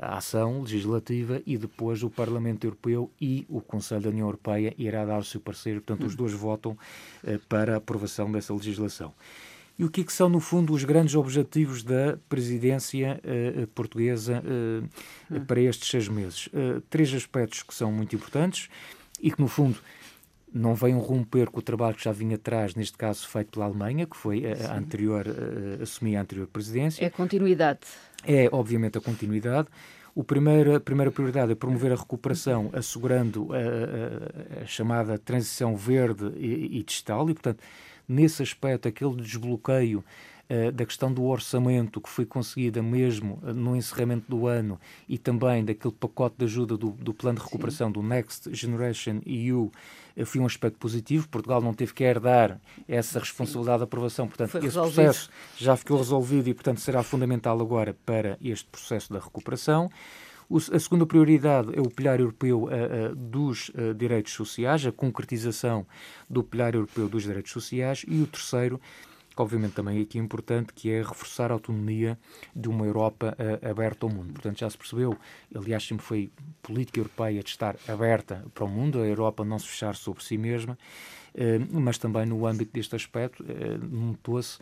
ação 0.00 0.62
legislativa 0.62 1.42
e 1.44 1.58
depois 1.58 2.02
o 2.02 2.08
Parlamento 2.08 2.64
Europeu 2.64 3.10
e 3.20 3.44
o 3.50 3.60
Conselho 3.60 4.00
da 4.00 4.08
União 4.08 4.26
Europeia 4.26 4.74
irá 4.78 5.04
dar 5.04 5.18
o 5.18 5.24
seu 5.24 5.42
parecer, 5.42 5.74
portanto, 5.74 6.04
hum. 6.04 6.06
os 6.06 6.16
dois 6.16 6.32
votam 6.32 6.74
para 7.50 7.74
a 7.74 7.76
aprovação 7.76 8.32
dessa 8.32 8.54
legislação. 8.54 9.12
E 9.78 9.84
o 9.84 9.90
que, 9.90 10.00
é 10.00 10.04
que, 10.04 10.12
são, 10.12 10.28
no 10.28 10.40
fundo, 10.40 10.72
os 10.72 10.84
grandes 10.84 11.14
objetivos 11.14 11.82
da 11.82 12.18
presidência 12.28 13.20
portuguesa 13.74 14.42
hum. 14.42 15.44
para 15.46 15.60
estes 15.60 15.90
seis 15.90 16.08
meses? 16.08 16.48
três 16.88 17.12
aspectos 17.12 17.62
que 17.62 17.74
são 17.74 17.92
muito 17.92 18.16
importantes 18.16 18.70
e 19.20 19.30
que, 19.30 19.40
no 19.40 19.48
fundo, 19.48 19.78
não 20.52 20.74
venham 20.74 20.98
romper 20.98 21.50
com 21.50 21.58
o 21.58 21.62
trabalho 21.62 21.94
que 21.94 22.04
já 22.04 22.12
vinha 22.12 22.36
atrás, 22.36 22.74
neste 22.74 22.96
caso 22.96 23.28
feito 23.28 23.50
pela 23.50 23.66
Alemanha, 23.66 24.06
que 24.06 24.16
foi 24.16 24.44
a, 24.46 24.72
a 24.72 24.78
anterior, 24.78 25.26
a, 25.28 25.82
assumir 25.82 26.16
a 26.16 26.22
anterior 26.22 26.46
presidência. 26.46 27.04
É 27.04 27.08
a 27.08 27.10
continuidade. 27.10 27.80
É, 28.24 28.48
obviamente, 28.50 28.98
a 28.98 29.00
continuidade. 29.00 29.68
O 30.14 30.24
primeiro, 30.24 30.74
a 30.74 30.80
primeira 30.80 31.10
prioridade 31.10 31.52
é 31.52 31.54
promover 31.54 31.92
a 31.92 31.96
recuperação, 31.96 32.70
assegurando 32.72 33.48
a, 33.52 34.60
a, 34.60 34.62
a 34.62 34.66
chamada 34.66 35.18
transição 35.18 35.76
verde 35.76 36.32
e, 36.36 36.78
e, 36.78 36.82
digital, 36.82 37.28
e, 37.28 37.34
portanto, 37.34 37.62
nesse 38.08 38.42
aspecto, 38.42 38.88
aquele 38.88 39.16
desbloqueio 39.16 40.04
uh, 40.50 40.72
da 40.72 40.84
questão 40.84 41.12
do 41.12 41.24
orçamento 41.24 42.00
que 42.00 42.08
foi 42.08 42.24
conseguida 42.24 42.82
mesmo 42.82 43.38
uh, 43.42 43.52
no 43.52 43.76
encerramento 43.76 44.24
do 44.28 44.46
ano 44.46 44.80
e 45.08 45.18
também 45.18 45.64
daquele 45.64 45.94
pacote 45.94 46.36
de 46.38 46.44
ajuda 46.44 46.76
do, 46.76 46.90
do 46.90 47.12
plano 47.14 47.38
de 47.38 47.44
recuperação 47.44 47.88
Sim. 47.88 47.92
do 47.92 48.02
Next 48.02 48.54
Generation 48.54 49.20
EU, 49.24 49.70
foi 50.24 50.40
um 50.40 50.46
aspecto 50.46 50.78
positivo. 50.78 51.28
Portugal 51.28 51.60
não 51.60 51.74
teve 51.74 51.92
que 51.92 52.02
herdar 52.02 52.58
essa 52.88 53.18
responsabilidade 53.18 53.78
de 53.78 53.84
aprovação, 53.84 54.26
portanto, 54.26 54.50
foi 54.50 54.60
esse 54.60 54.68
resolvido. 54.68 54.94
processo 54.94 55.30
já 55.58 55.76
ficou 55.76 55.98
resolvido 55.98 56.48
e, 56.48 56.54
portanto, 56.54 56.80
será 56.80 57.02
fundamental 57.02 57.60
agora 57.60 57.94
para 58.06 58.38
este 58.40 58.66
processo 58.66 59.12
da 59.12 59.18
recuperação. 59.18 59.90
A 60.72 60.78
segunda 60.78 61.04
prioridade 61.04 61.76
é 61.76 61.80
o 61.80 61.90
pilar 61.90 62.20
europeu 62.20 62.64
uh, 62.64 62.66
uh, 62.66 63.16
dos 63.16 63.68
uh, 63.70 63.92
direitos 63.94 64.32
sociais, 64.32 64.86
a 64.86 64.92
concretização 64.92 65.84
do 66.30 66.44
pilar 66.44 66.74
europeu 66.74 67.08
dos 67.08 67.24
direitos 67.24 67.50
sociais, 67.50 68.04
e 68.06 68.22
o 68.22 68.26
terceiro 68.26 68.80
obviamente 69.38 69.74
também 69.74 70.00
aqui 70.00 70.18
é 70.18 70.22
importante, 70.22 70.72
que 70.72 70.90
é 70.90 71.02
reforçar 71.02 71.50
a 71.50 71.54
autonomia 71.54 72.18
de 72.54 72.70
uma 72.70 72.86
Europa 72.86 73.36
uh, 73.38 73.70
aberta 73.70 74.06
ao 74.06 74.10
mundo. 74.10 74.32
Portanto, 74.32 74.58
já 74.58 74.70
se 74.70 74.78
percebeu, 74.78 75.14
aliás, 75.54 75.86
sempre 75.86 76.06
foi 76.06 76.30
política 76.62 77.00
europeia 77.00 77.42
de 77.42 77.50
estar 77.50 77.76
aberta 77.86 78.42
para 78.54 78.64
o 78.64 78.68
mundo, 78.68 78.98
a 78.98 79.06
Europa 79.06 79.44
não 79.44 79.58
se 79.58 79.66
fechar 79.66 79.94
sobre 79.94 80.24
si 80.24 80.38
mesma, 80.38 80.78
mas 81.70 81.98
também 81.98 82.24
no 82.24 82.46
âmbito 82.46 82.72
deste 82.72 82.96
aspecto, 82.96 83.44
notou-se, 83.90 84.58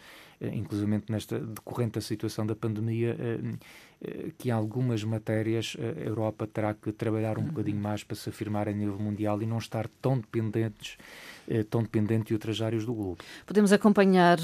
inclusive 0.52 1.02
nesta 1.08 1.38
decorrente 1.38 1.92
da 1.92 2.00
situação 2.00 2.46
da 2.46 2.54
pandemia, 2.54 3.16
que 4.38 4.48
em 4.48 4.52
algumas 4.52 5.02
matérias 5.04 5.76
a 5.78 6.00
Europa 6.00 6.46
terá 6.46 6.74
que 6.74 6.92
trabalhar 6.92 7.38
um 7.38 7.42
uhum. 7.42 7.48
bocadinho 7.48 7.80
mais 7.80 8.04
para 8.04 8.16
se 8.16 8.28
afirmar 8.28 8.68
a 8.68 8.72
nível 8.72 8.98
mundial 8.98 9.40
e 9.42 9.46
não 9.46 9.58
estar 9.58 9.88
tão 10.02 10.18
dependentes, 10.18 10.96
tão 11.70 11.82
dependente 11.82 12.26
de 12.26 12.34
outras 12.34 12.60
áreas 12.60 12.84
do 12.84 12.92
globo. 12.92 13.18
Podemos 13.46 13.72
acompanhar 13.72 14.38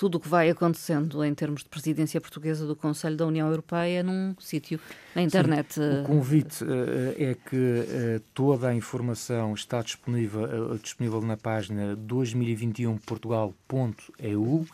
tudo 0.00 0.16
o 0.16 0.20
que 0.20 0.28
vai 0.30 0.48
acontecendo 0.48 1.22
em 1.22 1.34
termos 1.34 1.62
de 1.62 1.68
presidência 1.68 2.18
portuguesa 2.22 2.66
do 2.66 2.74
Conselho 2.74 3.18
da 3.18 3.26
União 3.26 3.46
Europeia 3.46 4.02
num 4.02 4.34
sítio 4.38 4.80
na 5.14 5.20
internet. 5.20 5.74
Sim, 5.74 6.00
o 6.00 6.04
convite 6.04 6.64
uh, 6.64 7.14
é 7.18 7.34
que 7.34 7.54
uh, 7.54 8.18
toda 8.32 8.68
a 8.68 8.74
informação 8.74 9.52
está 9.52 9.82
disponível, 9.82 10.72
uh, 10.72 10.78
disponível 10.78 11.20
na 11.20 11.36
página 11.36 11.94
2021portugal.eu. 11.98 14.66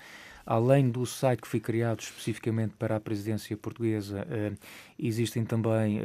Além 0.47 0.89
do 0.89 1.05
site 1.05 1.43
que 1.43 1.49
foi 1.49 1.59
criado 1.59 2.01
especificamente 2.01 2.75
para 2.79 2.95
a 2.95 3.01
presidência 3.01 3.57
portuguesa, 3.57 4.25
existem 4.97 5.45
também 5.45 6.01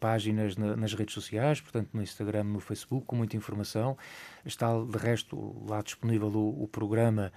páginas 0.00 0.56
nas 0.56 0.94
redes 0.94 1.12
sociais, 1.12 1.60
portanto 1.60 1.90
no 1.92 2.02
Instagram, 2.02 2.44
no 2.44 2.60
Facebook, 2.60 3.06
com 3.06 3.14
muita 3.14 3.36
informação. 3.36 3.96
Está 4.42 4.68
de 4.82 4.96
resto 4.96 5.62
lá 5.68 5.82
disponível 5.82 6.28
o, 6.28 6.62
o 6.62 6.66
programa 6.66 7.30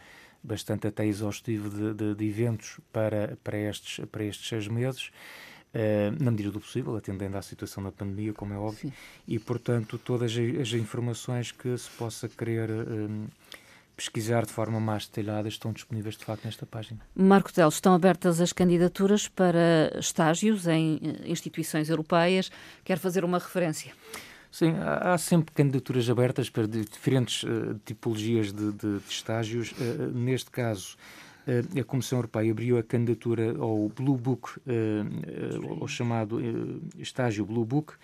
bastante 0.46 0.88
até 0.88 1.06
exaustivo 1.06 1.70
de, 1.70 1.94
de, 1.94 2.16
de 2.16 2.26
eventos 2.26 2.80
para, 2.94 3.38
para, 3.44 3.58
estes, 3.58 4.06
para 4.06 4.24
estes 4.24 4.48
seis 4.48 4.68
meses. 4.68 5.12
Uh, 5.74 6.24
na 6.24 6.32
medida 6.32 6.52
do 6.52 6.62
possível, 6.62 6.96
atendendo 6.96 7.38
à 7.38 7.42
situação 7.42 7.84
da 7.84 7.92
pandemia, 7.92 8.32
como 8.32 8.54
é 8.54 8.58
óbvio, 8.58 8.90
Sim. 8.90 8.94
e 9.28 9.38
portanto 9.38 9.98
todas 9.98 10.32
as, 10.32 10.72
informações 10.72 11.52
que 11.52 11.78
se 11.78 11.90
possa 11.90 12.30
querer 12.30 12.72
um, 12.72 13.26
eh, 13.26 13.65
pesquisar 13.96 14.46
de 14.46 14.52
forma 14.52 14.80
mais 14.80 15.08
detalhada 15.08 15.48
estão 15.48 15.72
disponíveis 15.72 16.18
de 16.18 16.26
facto 16.26 16.46
nesta 16.46 16.66
página. 16.66 17.00
Marco 17.16 17.52
Teles, 17.52 17.76
estão 17.76 17.94
abertas 17.94 18.42
as 18.42 18.52
candidaturas 18.52 19.28
para 19.28 19.98
estágios 20.00 20.68
em 20.68 21.00
instituições 21.26 21.90
europeias. 21.90 22.52
Quer 22.84 22.98
fazer 22.98 23.24
uma 23.24 23.40
referência? 23.40 23.94
Sim, 24.56 24.74
há 24.80 25.18
sempre 25.18 25.54
candidaturas 25.54 26.10
abertas 26.10 26.50
para 26.50 26.66
diferentes 26.66 27.44
uh, 27.44 27.78
tipologias 27.84 28.54
de, 28.54 28.72
de, 28.72 29.00
de 29.00 29.10
estágios. 29.10 29.74
Uh, 29.74 30.18
neste 30.18 30.50
caso, 30.50 30.96
uh, 31.46 31.80
a 31.80 31.84
Comissão 31.84 32.20
Europeia 32.20 32.52
abriu 32.52 32.78
a 32.78 32.84
candidatura 32.84 33.54
ao 33.60 33.90
Blue 33.90 34.16
Book, 34.16 34.58
ao 35.82 35.88
chamado 35.90 36.40
estágio 36.98 37.46
Blue 37.46 37.66
Book, 37.66 37.96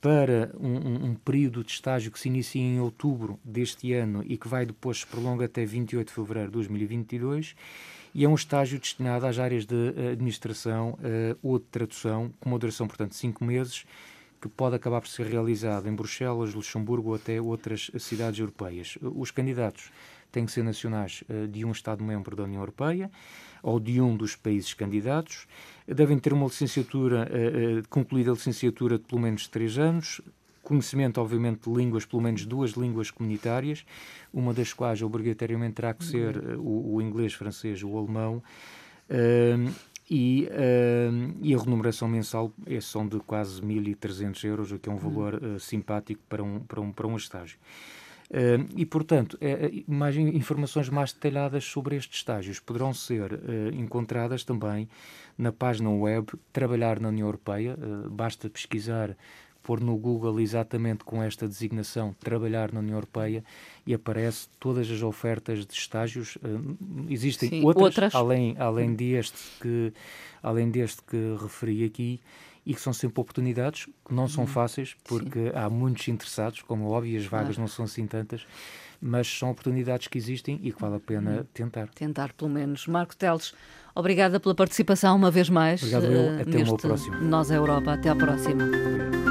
para 0.00 0.50
um, 0.58 1.10
um, 1.10 1.14
período 1.14 1.62
de 1.62 1.72
estágio 1.72 2.10
que 2.10 2.18
se 2.18 2.28
inicia 2.28 2.62
em 2.62 2.80
outubro 2.80 3.38
deste 3.44 3.92
ano 3.92 4.24
e 4.26 4.36
que 4.36 4.48
vai 4.48 4.64
depois 4.64 5.00
se 5.00 5.06
prolonga 5.06 5.44
até 5.44 5.64
28 5.64 6.08
de 6.08 6.14
fevereiro 6.14 6.48
de 6.48 6.54
2022 6.54 7.54
e 8.14 8.24
é 8.24 8.28
um 8.28 8.34
estágio 8.34 8.78
destinado 8.78 9.26
às 9.26 9.38
áreas 9.38 9.66
de 9.66 9.94
administração 10.12 10.98
ou 11.42 11.58
de 11.58 11.64
tradução, 11.66 12.32
com 12.40 12.50
uma 12.50 12.58
duração, 12.58 12.86
portanto, 12.86 13.10
de 13.10 13.16
5 13.16 13.44
meses, 13.44 13.84
que 14.42 14.48
pode 14.48 14.74
acabar 14.74 15.00
por 15.00 15.08
ser 15.08 15.26
realizado 15.26 15.88
em 15.88 15.94
Bruxelas, 15.94 16.52
Luxemburgo 16.52 17.10
ou 17.10 17.14
até 17.14 17.40
outras 17.40 17.90
cidades 17.98 18.40
europeias. 18.40 18.98
Os 19.00 19.30
candidatos 19.30 19.90
têm 20.32 20.46
que 20.46 20.52
ser 20.52 20.64
nacionais 20.64 21.22
eh, 21.28 21.46
de 21.46 21.64
um 21.64 21.70
Estado-membro 21.70 22.34
da 22.34 22.44
União 22.44 22.60
Europeia 22.60 23.10
ou 23.62 23.78
de 23.78 24.00
um 24.00 24.16
dos 24.16 24.34
países 24.34 24.74
candidatos. 24.74 25.46
Devem 25.86 26.18
ter 26.18 26.32
uma 26.32 26.46
licenciatura, 26.46 27.28
eh, 27.30 27.78
eh, 27.78 27.82
concluída 27.88 28.30
a 28.30 28.34
licenciatura 28.34 28.98
de 28.98 29.04
pelo 29.04 29.20
menos 29.20 29.46
três 29.46 29.78
anos, 29.78 30.20
conhecimento, 30.62 31.20
obviamente, 31.20 31.68
de 31.68 31.76
línguas, 31.76 32.04
pelo 32.04 32.22
menos 32.22 32.46
duas 32.46 32.72
línguas 32.72 33.10
comunitárias, 33.10 33.84
uma 34.32 34.54
das 34.54 34.72
quais 34.72 35.02
obrigatoriamente 35.02 35.74
terá 35.74 35.92
que 35.92 36.04
ser 36.04 36.36
o, 36.58 36.94
o 36.94 37.02
inglês, 37.02 37.34
francês 37.34 37.82
ou 37.82 37.98
alemão. 37.98 38.42
E, 40.10 40.46
uh, 40.50 41.38
e, 41.40 41.54
a 41.54 41.58
remuneração 41.58 42.06
mensal 42.06 42.52
é 42.66 42.78
são 42.82 43.08
de 43.08 43.18
quase 43.20 43.62
1.300 43.62 44.44
euros, 44.44 44.72
o 44.72 44.78
que 44.78 44.90
é 44.90 44.92
um 44.92 44.98
valor 44.98 45.34
uh, 45.42 45.58
simpático 45.58 46.20
para 46.28 46.42
um, 46.42 46.60
para 46.60 46.80
um, 46.82 46.92
para 46.92 47.06
um 47.06 47.16
estágio. 47.16 47.58
Uh, 48.30 48.66
e, 48.76 48.86
portanto, 48.86 49.36
é, 49.40 49.50
é, 49.50 49.70
mais 49.86 50.16
informações 50.16 50.88
mais 50.88 51.12
detalhadas 51.12 51.64
sobre 51.64 51.96
estes 51.96 52.18
estágios 52.18 52.58
poderão 52.60 52.94
ser 52.94 53.40
encontradas 53.74 54.44
também 54.44 54.88
na 55.36 55.52
página 55.52 55.90
web 55.90 56.28
Trabalhar 56.52 57.00
na 57.00 57.08
União 57.08 57.26
Europeia. 57.26 57.76
basta 58.10 58.48
pesquisar 58.48 59.16
pôr 59.62 59.80
no 59.80 59.96
Google 59.96 60.40
exatamente 60.40 61.04
com 61.04 61.22
esta 61.22 61.46
designação 61.46 62.14
trabalhar 62.18 62.72
na 62.72 62.80
União 62.80 62.96
Europeia 62.96 63.44
e 63.86 63.94
aparece 63.94 64.48
todas 64.58 64.90
as 64.90 65.02
ofertas 65.02 65.64
de 65.64 65.72
estágios. 65.72 66.36
Existem 67.08 67.48
Sim, 67.48 67.64
outras, 67.64 67.84
outras, 67.84 68.14
além, 68.14 68.56
além, 68.58 68.94
deste 68.94 69.38
que, 69.60 69.92
além 70.42 70.70
deste 70.70 71.02
que 71.02 71.36
referi 71.40 71.84
aqui 71.84 72.20
e 72.64 72.74
que 72.74 72.80
são 72.80 72.92
sempre 72.92 73.20
oportunidades 73.20 73.86
que 74.04 74.14
não 74.14 74.28
são 74.28 74.44
uhum. 74.44 74.48
fáceis 74.48 74.96
porque 75.04 75.50
Sim. 75.50 75.52
há 75.54 75.68
muitos 75.68 76.06
interessados, 76.08 76.62
como 76.62 76.86
é 76.86 76.88
óbvio, 76.88 77.18
as 77.18 77.26
vagas 77.26 77.56
claro. 77.56 77.60
não 77.60 77.68
são 77.68 77.84
assim 77.84 78.06
tantas, 78.06 78.46
mas 79.00 79.26
são 79.26 79.50
oportunidades 79.50 80.06
que 80.06 80.16
existem 80.16 80.60
e 80.62 80.72
que 80.72 80.80
vale 80.80 80.96
a 80.96 81.00
pena 81.00 81.38
uhum. 81.38 81.44
tentar. 81.52 81.88
Tentar, 81.88 82.32
pelo 82.32 82.50
menos. 82.50 82.86
Marco 82.86 83.16
Teles, 83.16 83.52
obrigada 83.94 84.38
pela 84.38 84.54
participação 84.54 85.16
uma 85.16 85.30
vez 85.30 85.50
mais. 85.50 85.82
Obrigado, 85.82 86.04
eu. 86.04 86.38
Eh, 86.38 86.42
Até 86.42 86.62
uma 86.62 86.76
próxima. 86.76 87.16
Nós, 87.18 87.50
a 87.50 87.54
Europa. 87.54 87.92
Até 87.94 88.08
à 88.10 88.16
próxima. 88.16 89.21